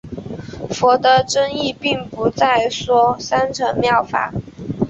[0.71, 4.33] 佛的真意并不再说三乘妙法。